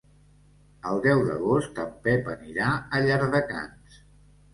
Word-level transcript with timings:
El 0.91 1.01
deu 1.01 1.19
d'agost 1.27 1.81
en 1.83 1.91
Pep 2.07 2.31
anirà 2.33 2.71
a 2.71 3.03
Llardecans. 3.05 4.01